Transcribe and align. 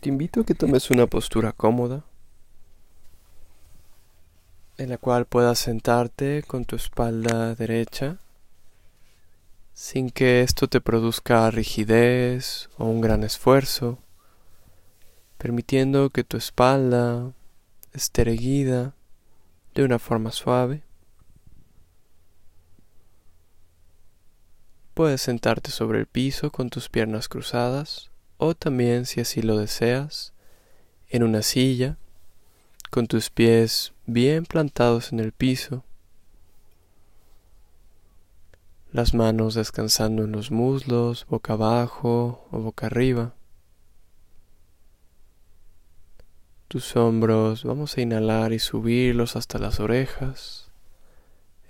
Te 0.00 0.10
invito 0.10 0.42
a 0.42 0.44
que 0.44 0.54
tomes 0.54 0.90
una 0.90 1.08
postura 1.08 1.50
cómoda 1.50 2.04
en 4.76 4.90
la 4.90 4.96
cual 4.96 5.26
puedas 5.26 5.58
sentarte 5.58 6.44
con 6.44 6.64
tu 6.64 6.76
espalda 6.76 7.56
derecha 7.56 8.18
sin 9.74 10.10
que 10.10 10.42
esto 10.42 10.68
te 10.68 10.80
produzca 10.80 11.50
rigidez 11.50 12.70
o 12.78 12.84
un 12.84 13.00
gran 13.00 13.24
esfuerzo, 13.24 13.98
permitiendo 15.36 16.10
que 16.10 16.22
tu 16.22 16.36
espalda 16.36 17.32
esté 17.92 18.22
erguida 18.22 18.94
de 19.74 19.84
una 19.84 19.98
forma 19.98 20.30
suave. 20.30 20.84
Puedes 24.94 25.22
sentarte 25.22 25.72
sobre 25.72 25.98
el 25.98 26.06
piso 26.06 26.52
con 26.52 26.70
tus 26.70 26.88
piernas 26.88 27.28
cruzadas 27.28 28.12
o 28.38 28.54
también, 28.54 29.04
si 29.04 29.20
así 29.20 29.42
lo 29.42 29.58
deseas, 29.58 30.32
en 31.08 31.22
una 31.22 31.42
silla, 31.42 31.98
con 32.90 33.06
tus 33.06 33.28
pies 33.28 33.92
bien 34.06 34.46
plantados 34.46 35.12
en 35.12 35.20
el 35.20 35.32
piso, 35.32 35.84
las 38.90 39.12
manos 39.12 39.54
descansando 39.54 40.24
en 40.24 40.32
los 40.32 40.50
muslos, 40.50 41.26
boca 41.28 41.52
abajo 41.52 42.48
o 42.50 42.60
boca 42.60 42.86
arriba. 42.86 43.34
Tus 46.68 46.96
hombros 46.96 47.64
vamos 47.64 47.96
a 47.96 48.00
inhalar 48.00 48.52
y 48.52 48.58
subirlos 48.58 49.36
hasta 49.36 49.58
las 49.58 49.80
orejas, 49.80 50.70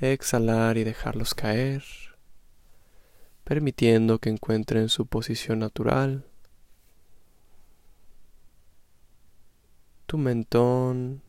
exhalar 0.01 0.77
y 0.77 0.85
dejarlos 0.85 1.35
caer, 1.35 1.83
permitiendo 3.43 4.19
que 4.19 4.31
encuentren 4.31 4.89
su 4.89 5.07
posición 5.07 5.61
natural. 5.61 6.28
Tu 10.09 10.17
mentón, 10.17 11.21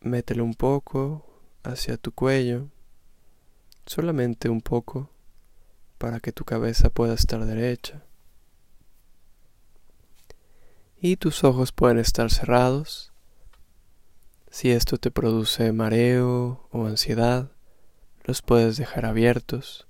mételo 0.00 0.42
un 0.42 0.54
poco 0.54 1.24
hacia 1.62 1.96
tu 1.96 2.10
cuello, 2.10 2.66
solamente 3.86 4.48
un 4.48 4.60
poco, 4.60 5.08
para 5.96 6.18
que 6.18 6.32
tu 6.32 6.44
cabeza 6.44 6.90
pueda 6.90 7.14
estar 7.14 7.44
derecha. 7.46 8.02
Y 10.98 11.18
tus 11.18 11.44
ojos 11.44 11.70
pueden 11.70 12.00
estar 12.00 12.32
cerrados. 12.32 13.12
Si 14.50 14.72
esto 14.72 14.98
te 14.98 15.12
produce 15.12 15.70
mareo 15.70 16.68
o 16.72 16.86
ansiedad, 16.86 17.52
los 18.24 18.42
puedes 18.42 18.76
dejar 18.76 19.06
abiertos. 19.06 19.86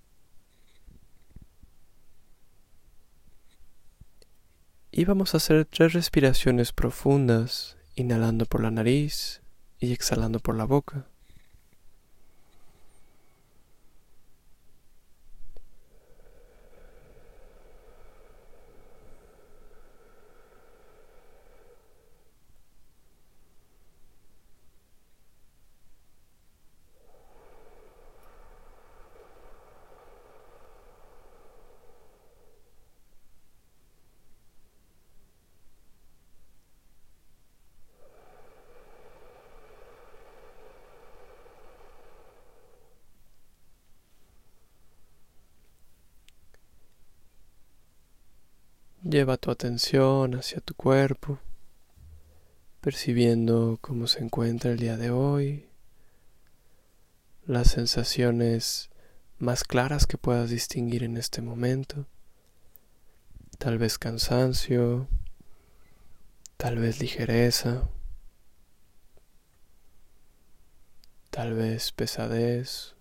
Y 4.99 5.05
vamos 5.05 5.35
a 5.35 5.37
hacer 5.37 5.67
tres 5.67 5.93
respiraciones 5.93 6.73
profundas, 6.73 7.77
inhalando 7.97 8.47
por 8.47 8.63
la 8.63 8.71
nariz 8.71 9.43
y 9.79 9.93
exhalando 9.93 10.41
por 10.41 10.57
la 10.57 10.65
boca. 10.65 11.07
Lleva 49.09 49.37
tu 49.37 49.53
atención 49.53 50.35
hacia 50.35 50.61
tu 50.61 50.75
cuerpo, 50.75 51.39
percibiendo 52.81 53.79
cómo 53.81 54.09
se 54.09 54.19
encuentra 54.19 54.73
el 54.73 54.81
día 54.81 54.97
de 54.97 55.11
hoy, 55.11 55.69
las 57.47 57.69
sensaciones 57.69 58.91
más 59.39 59.63
claras 59.63 60.09
que 60.09 60.19
puedas 60.19 60.51
distinguir 60.51 61.05
en 61.05 61.17
este 61.19 61.41
momento, 61.41 62.07
tal 63.59 63.79
vez 63.79 63.97
cansancio, 63.97 65.07
tal 66.57 66.77
vez 66.79 66.99
ligereza, 66.99 67.89
tal 71.31 71.55
vez 71.55 71.93
pesadez 71.93 72.96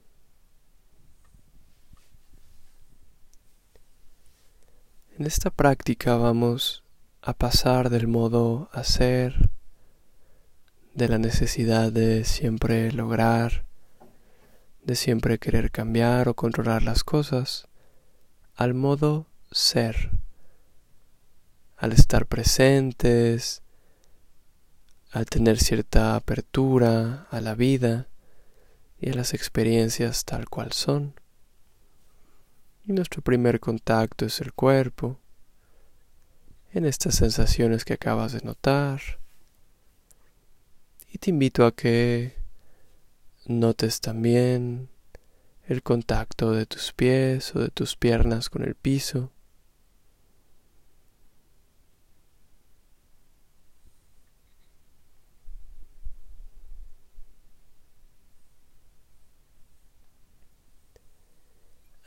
En 5.18 5.26
esta 5.26 5.50
práctica 5.50 6.18
vamos 6.18 6.84
a 7.22 7.31
pasar 7.31 7.90
del 7.90 8.06
modo 8.06 8.70
hacer, 8.74 9.50
de 10.94 11.08
la 11.08 11.18
necesidad 11.18 11.90
de 11.90 12.26
siempre 12.26 12.92
lograr, 12.92 13.64
de 14.84 14.98
siempre 14.98 15.40
querer 15.40 15.72
cambiar 15.72 16.28
o 16.28 16.34
controlar 16.34 16.84
las 16.84 17.06
cosas, 17.06 17.70
al 18.58 18.74
modo 18.74 19.28
ser, 19.52 20.12
al 21.78 21.94
estar 21.94 22.26
presentes, 22.26 23.62
al 25.12 25.28
tener 25.28 25.59
cierta 25.59 26.18
apertura 26.18 27.26
a 27.32 27.40
la 27.40 27.56
vida 27.56 28.09
y 29.00 29.12
a 29.12 29.14
las 29.14 29.34
experiencias 29.34 30.26
tal 30.26 30.50
cual 30.50 30.74
son. 30.74 31.14
Y 32.88 32.94
nuestro 32.94 33.22
primer 33.22 33.59
contacto 33.59 34.25
es 34.25 34.40
el 34.41 34.53
cuerpo, 34.53 35.19
en 36.72 36.85
estas 36.85 37.16
sensaciones 37.16 37.84
que 37.84 37.94
acabas 37.94 38.34
de 38.34 38.41
notar. 38.41 39.01
Y 41.12 41.18
te 41.18 41.31
invito 41.31 41.66
a 41.66 41.73
que 41.73 42.35
notes 43.47 44.01
también 44.01 44.90
el 45.68 45.81
contacto 45.81 46.51
de 46.51 46.66
tus 46.66 46.94
pies 46.94 47.56
o 47.56 47.59
de 47.59 47.69
tus 47.69 47.96
piernas 47.96 48.50
con 48.50 48.63
el 48.63 48.75
piso. 48.75 49.31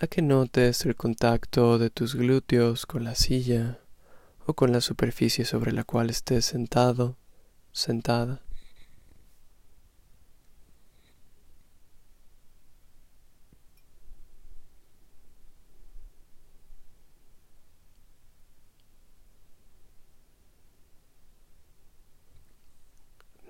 A 0.00 0.06
que 0.06 0.22
notes 0.22 0.86
el 0.86 0.94
contacto 0.94 1.76
de 1.78 1.90
tus 1.90 2.14
glúteos 2.14 2.86
con 2.86 3.02
la 3.02 3.16
silla 3.16 3.80
o 4.46 4.54
con 4.54 4.70
la 4.70 4.80
superficie 4.80 5.44
sobre 5.44 5.72
la 5.72 5.82
cual 5.82 6.08
estés 6.08 6.44
sentado, 6.44 7.16
sentada. 7.72 8.40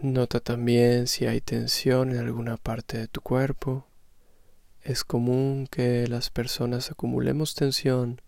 Nota 0.01 0.41
también 0.41 1.09
si 1.09 1.27
hay 1.27 1.41
tensión 1.43 2.13
en 2.13 2.19
alguna 2.19 2.57
parte 2.57 2.97
de 2.97 3.09
tu 3.09 3.21
cuerpo. 3.21 3.85
Es 4.89 5.05
común 5.05 5.67
que 5.71 6.09
las 6.09 6.31
personas 6.31 6.91
acumulemos 6.91 7.55
tensión 7.55 8.23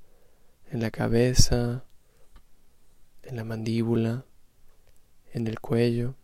en 0.71 0.83
la 0.83 0.91
cabeza, 0.91 1.87
en 3.23 3.37
la 3.37 3.45
mandíbula, 3.45 4.27
en 5.33 5.47
el 5.47 5.59
cuello, 5.59 6.17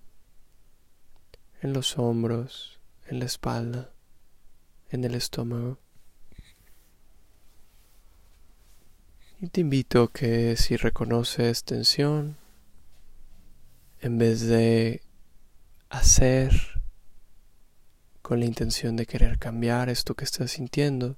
en 1.62 1.72
los 1.72 1.96
hombros, 1.96 2.80
en 3.06 3.20
la 3.20 3.24
espalda, 3.24 3.94
en 4.90 5.04
el 5.04 5.14
estómago. 5.14 5.78
Y 9.40 9.46
te 9.46 9.62
invito 9.62 10.08
que 10.08 10.54
si 10.58 10.76
reconoces 10.76 11.64
tensión, 11.64 12.36
en 14.00 14.18
vez 14.18 14.42
de 14.42 15.00
hacer 15.88 16.75
con 18.26 18.40
la 18.40 18.46
intención 18.46 18.96
de 18.96 19.06
querer 19.06 19.38
cambiar 19.38 19.88
esto 19.88 20.16
que 20.16 20.24
estás 20.24 20.50
sintiendo, 20.50 21.16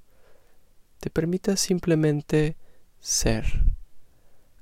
te 1.00 1.08
permitas 1.08 1.58
simplemente 1.58 2.58
ser, 3.00 3.46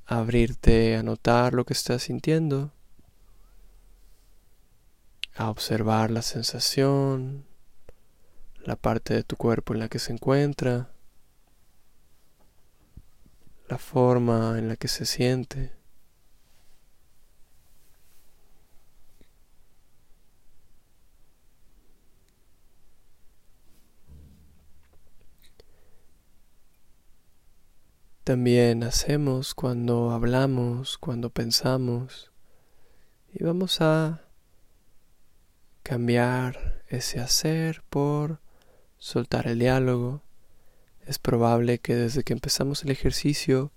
abrirte 0.04 0.94
a 0.94 1.02
notar 1.02 1.54
lo 1.54 1.64
que 1.64 1.72
estás 1.72 2.04
sintiendo, 2.04 2.72
a 5.34 5.50
observar 5.50 6.12
la 6.12 6.22
sensación, 6.22 7.44
la 8.62 8.76
parte 8.76 9.12
de 9.12 9.24
tu 9.24 9.34
cuerpo 9.34 9.74
en 9.74 9.80
la 9.80 9.88
que 9.88 9.98
se 9.98 10.12
encuentra, 10.12 10.92
la 13.68 13.78
forma 13.78 14.56
en 14.56 14.68
la 14.68 14.76
que 14.76 14.86
se 14.86 15.04
siente. 15.04 15.75
También 28.26 28.82
hacemos 28.82 29.54
cuando 29.54 30.10
hablamos, 30.10 30.98
cuando 30.98 31.30
pensamos. 31.30 32.32
Y 33.32 33.44
vamos 33.44 33.80
a 33.80 34.24
cambiar 35.84 36.82
ese 36.88 37.20
hacer 37.20 37.84
por 37.88 38.40
soltar 38.98 39.46
el 39.46 39.60
diálogo. 39.60 40.24
Es 41.06 41.20
probable 41.20 41.78
que 41.78 41.94
desde 41.94 42.24
que 42.24 42.32
empezamos 42.32 42.82
el 42.82 42.90
ejercicio 42.90 43.70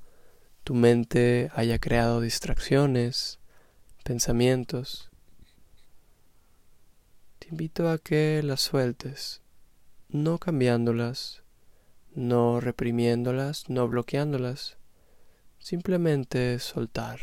tu 0.63 0.73
mente 0.73 1.51
haya 1.53 1.77
creado 1.77 2.19
distracciones, 2.19 3.37
pensamientos. 4.03 5.11
Te 7.37 7.49
invito 7.49 7.87
a 7.87 7.99
que 7.99 8.41
las 8.41 8.61
sueltes, 8.61 9.43
no 10.07 10.39
cambiándolas, 10.39 11.43
no 12.13 12.59
reprimiéndolas, 12.59 13.69
no 13.69 13.87
bloqueándolas, 13.87 14.77
simplemente 15.59 16.59
soltar. 16.59 17.19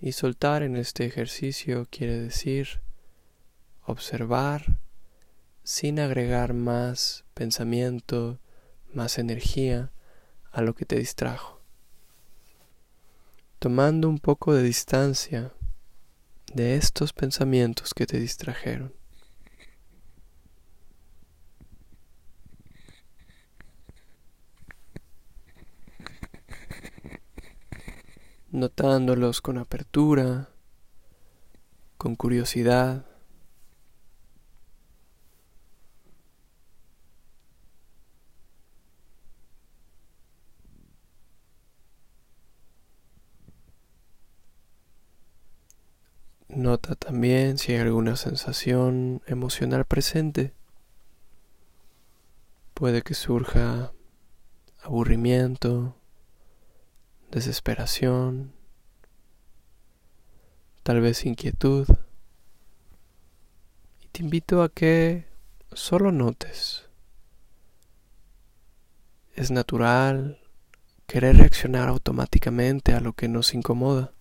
Y 0.00 0.12
soltar 0.12 0.62
en 0.62 0.76
este 0.76 1.04
ejercicio 1.04 1.86
quiere 1.90 2.18
decir 2.18 2.80
observar 3.84 4.78
sin 5.62 6.00
agregar 6.00 6.54
más 6.54 7.24
pensamiento, 7.34 8.40
más 8.92 9.18
energía 9.18 9.92
a 10.50 10.62
lo 10.62 10.74
que 10.74 10.84
te 10.84 10.96
distrajo. 10.96 11.60
Tomando 13.58 14.08
un 14.08 14.18
poco 14.18 14.54
de 14.54 14.62
distancia 14.62 15.52
de 16.54 16.76
estos 16.76 17.12
pensamientos 17.12 17.94
que 17.94 18.06
te 18.06 18.18
distrajeron. 18.18 18.99
Notándolos 28.50 29.40
con 29.40 29.58
apertura, 29.58 30.48
con 31.96 32.16
curiosidad. 32.16 33.06
Nota 46.48 46.96
también 46.96 47.58
si 47.58 47.72
hay 47.72 47.78
alguna 47.78 48.16
sensación 48.16 49.22
emocional 49.26 49.84
presente. 49.84 50.52
Puede 52.74 53.02
que 53.02 53.14
surja 53.14 53.92
aburrimiento, 54.82 55.99
desesperación, 57.30 58.52
tal 60.82 61.00
vez 61.00 61.24
inquietud. 61.24 61.86
Y 64.00 64.08
te 64.08 64.22
invito 64.22 64.62
a 64.62 64.68
que 64.68 65.26
solo 65.72 66.12
notes. 66.12 66.88
Es 69.34 69.50
natural 69.50 70.38
querer 71.06 71.36
reaccionar 71.36 71.88
automáticamente 71.88 72.92
a 72.92 73.00
lo 73.00 73.12
que 73.12 73.28
nos 73.28 73.54
incomoda. 73.54 74.12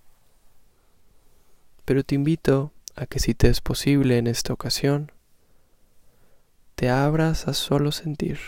Pero 1.85 2.03
te 2.03 2.15
invito 2.15 2.71
a 2.95 3.05
que 3.05 3.19
si 3.19 3.33
te 3.33 3.50
es 3.50 3.62
posible 3.62 4.17
en 4.17 4.27
esta 4.27 4.53
ocasión, 4.53 5.12
te 6.75 6.89
abras 6.89 7.47
a 7.47 7.53
solo 7.53 7.91
sentir. 7.91 8.39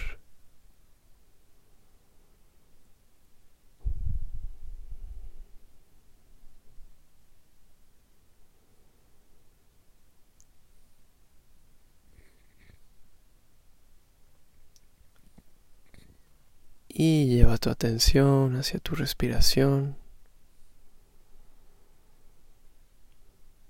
y 17.03 17.25
lleva 17.25 17.50
tu 17.61 17.69
atención 17.69 18.55
hacia 18.55 18.79
tu 18.79 18.95
respiración 18.95 19.95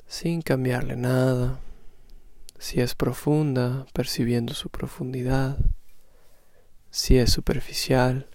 sin 0.07 0.41
cambiarle 0.41 0.95
nada. 0.95 1.59
Si 2.57 2.79
es 2.79 2.95
profunda, 2.95 3.85
percibiendo 3.93 4.53
su 4.53 4.69
profundidad. 4.69 5.57
Si 6.89 7.17
es 7.17 7.31
superficial, 7.31 8.29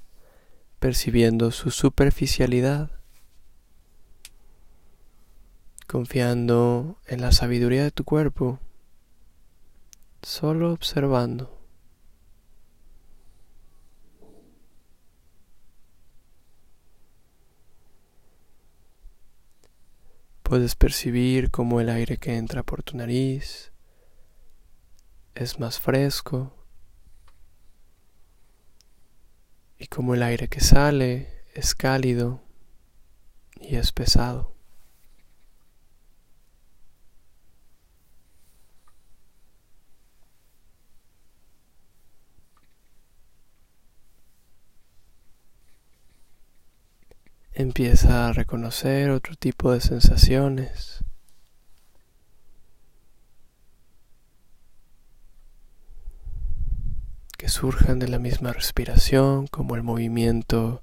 percibiendo 0.78 1.50
su 1.50 1.70
superficialidad. 1.70 2.90
Confiando 5.86 6.98
en 7.06 7.22
la 7.22 7.32
sabiduría 7.32 7.84
de 7.84 7.92
tu 7.92 8.04
cuerpo, 8.04 8.58
solo 10.22 10.72
observando. 10.72 11.55
Puedes 20.56 20.74
percibir 20.74 21.50
cómo 21.50 21.82
el 21.82 21.90
aire 21.90 22.16
que 22.16 22.34
entra 22.34 22.62
por 22.62 22.82
tu 22.82 22.96
nariz 22.96 23.72
es 25.34 25.60
más 25.60 25.78
fresco 25.78 26.50
y 29.78 29.86
cómo 29.88 30.14
el 30.14 30.22
aire 30.22 30.48
que 30.48 30.60
sale 30.60 31.44
es 31.52 31.74
cálido 31.74 32.42
y 33.60 33.76
es 33.76 33.92
pesado. 33.92 34.55
Empieza 47.58 48.28
a 48.28 48.34
reconocer 48.34 49.08
otro 49.08 49.34
tipo 49.34 49.72
de 49.72 49.80
sensaciones. 49.80 51.02
que 57.38 57.48
surjan 57.48 57.98
de 57.98 58.08
la 58.08 58.18
misma 58.18 58.52
respiración, 58.52 59.46
como 59.46 59.74
el 59.74 59.82
movimiento 59.82 60.82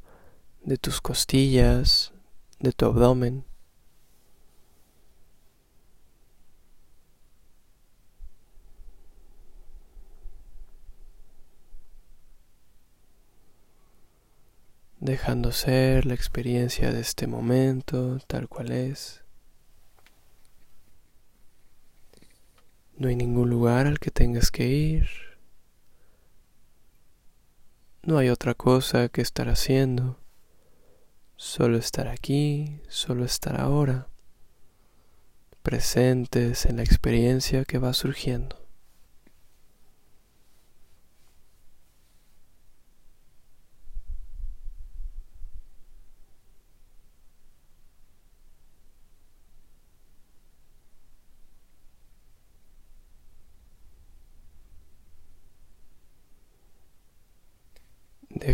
de 0.63 0.77
tus 0.77 0.99
costillas, 0.99 2.11
de 2.59 2.71
tu 2.71 2.85
abdomen. 2.85 3.45
Dejando 15.03 15.51
ser 15.51 16.05
la 16.05 16.13
experiencia 16.13 16.93
de 16.93 17.01
este 17.01 17.27
momento 17.27 18.19
tal 18.25 18.47
cual 18.47 18.71
es. 18.71 19.21
No 22.95 23.09
hay 23.09 23.17
ningún 23.17 23.49
lugar 23.49 23.85
al 23.85 23.99
que 23.99 24.11
tengas 24.11 24.49
que 24.49 24.65
ir. 24.65 25.09
No 28.01 28.17
hay 28.17 28.29
otra 28.29 28.53
cosa 28.53 29.09
que 29.09 29.21
estar 29.21 29.49
haciendo. 29.49 30.17
Solo 31.35 31.77
estar 31.77 32.07
aquí, 32.07 32.79
solo 32.87 33.25
estar 33.25 33.59
ahora, 33.59 34.07
presentes 35.63 36.65
en 36.65 36.77
la 36.77 36.83
experiencia 36.83 37.65
que 37.65 37.77
va 37.77 37.93
surgiendo. 37.93 38.62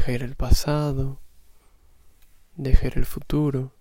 Deja 0.09 0.23
ir 0.23 0.27
el 0.27 0.35
pasado, 0.35 1.19
deja 2.55 2.87
ir 2.87 2.97
el 2.97 3.05
futuro, 3.05 3.75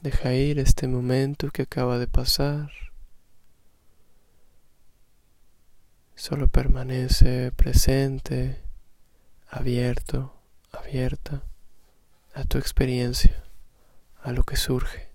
deja 0.00 0.32
ir 0.32 0.60
este 0.60 0.86
momento 0.86 1.50
que 1.50 1.62
acaba 1.62 1.98
de 1.98 2.06
pasar. 2.06 2.70
Solo 6.14 6.46
permanece 6.46 7.50
presente, 7.50 8.62
abierto, 9.48 10.40
abierta 10.70 11.42
a 12.32 12.44
tu 12.44 12.58
experiencia, 12.58 13.42
a 14.22 14.30
lo 14.30 14.44
que 14.44 14.54
surge. 14.54 15.14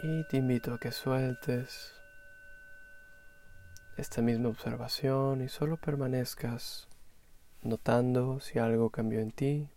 Y 0.00 0.17
te 0.28 0.36
invito 0.36 0.74
a 0.74 0.78
que 0.78 0.92
sueltes 0.92 1.94
esta 3.96 4.20
misma 4.20 4.50
observación 4.50 5.40
y 5.40 5.48
solo 5.48 5.78
permanezcas 5.78 6.86
notando 7.62 8.38
si 8.40 8.58
algo 8.58 8.90
cambió 8.90 9.20
en 9.20 9.30
ti, 9.30 9.70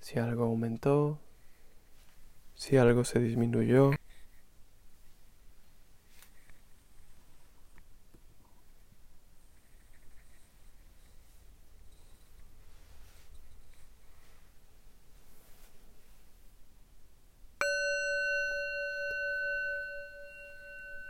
si 0.00 0.18
algo 0.18 0.44
aumentó, 0.44 1.18
si 2.54 2.76
algo 2.76 3.04
se 3.04 3.20
disminuyó. 3.20 3.92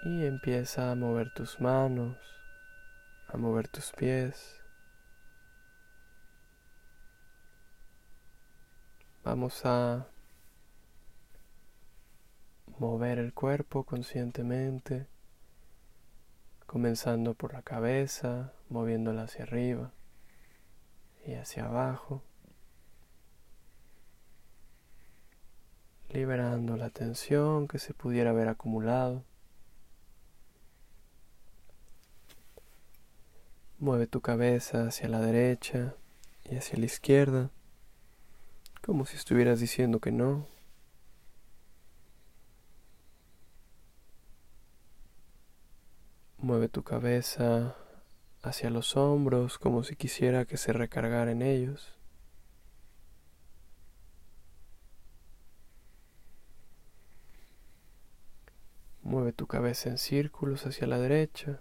Y 0.04 0.26
empieza 0.26 0.90
a 0.90 0.94
mover 0.94 1.32
tus 1.32 1.62
manos, 1.62 2.18
a 3.28 3.38
mover 3.38 3.68
tus 3.68 3.90
pies. 3.92 4.60
Vamos 9.24 9.64
a 9.64 10.06
mover 12.78 13.18
el 13.18 13.32
cuerpo 13.32 13.84
conscientemente, 13.84 15.06
comenzando 16.66 17.32
por 17.32 17.54
la 17.54 17.62
cabeza, 17.62 18.52
moviéndola 18.68 19.22
hacia 19.22 19.44
arriba 19.44 19.90
y 21.24 21.32
hacia 21.32 21.64
abajo, 21.64 22.22
liberando 26.10 26.76
la 26.76 26.90
tensión 26.90 27.68
que 27.68 27.78
se 27.78 27.94
pudiera 27.94 28.30
haber 28.30 28.48
acumulado. 28.48 29.24
Mueve 33.84 34.06
tu 34.06 34.22
cabeza 34.22 34.86
hacia 34.86 35.10
la 35.10 35.20
derecha 35.20 35.94
y 36.42 36.56
hacia 36.56 36.78
la 36.78 36.86
izquierda, 36.86 37.50
como 38.80 39.04
si 39.04 39.14
estuvieras 39.14 39.60
diciendo 39.60 40.00
que 40.00 40.10
no. 40.10 40.46
Mueve 46.38 46.70
tu 46.70 46.82
cabeza 46.82 47.76
hacia 48.42 48.70
los 48.70 48.96
hombros 48.96 49.58
como 49.58 49.84
si 49.84 49.96
quisiera 49.96 50.46
que 50.46 50.56
se 50.56 50.72
recargara 50.72 51.30
en 51.30 51.42
ellos. 51.42 51.94
Mueve 59.02 59.34
tu 59.34 59.46
cabeza 59.46 59.90
en 59.90 59.98
círculos 59.98 60.64
hacia 60.64 60.86
la 60.86 60.98
derecha. 60.98 61.60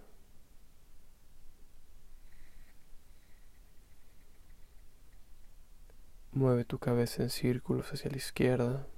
Mueve 6.34 6.64
tu 6.64 6.80
cabeza 6.80 7.22
en 7.22 7.30
círculos 7.30 7.92
hacia 7.92 8.10
la 8.10 8.16
izquierda. 8.16 8.88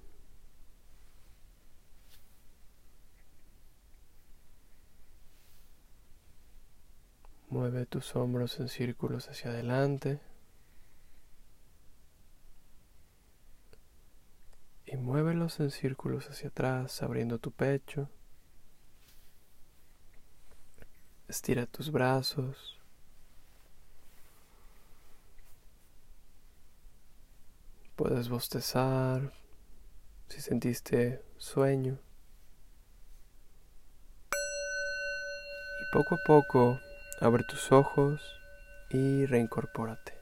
Mueve 7.51 7.85
tus 7.85 8.17
hombros 8.17 8.59
en 8.59 8.71
círculos 8.71 9.29
hacia 9.29 9.51
adelante. 9.51 10.19
Y 14.87 14.97
muévelos 14.97 15.61
en 15.61 15.71
círculos 15.71 16.31
hacia 16.31 16.49
atrás, 16.49 17.03
abriendo 17.03 17.39
tu 17.39 17.51
pecho. 17.51 18.09
Estira 21.29 21.67
tus 21.67 21.93
brazos. 21.93 22.76
Puedes 27.97 28.29
bostezar 28.29 29.33
si 30.29 30.43
sentiste 30.43 31.25
sueño. 31.39 31.99
Y 35.81 35.95
poco 35.95 36.17
a 36.17 36.19
poco 36.27 36.79
abre 37.23 37.43
tus 37.49 37.73
ojos 37.73 38.21
y 38.91 39.25
reincorpórate. 39.25 40.16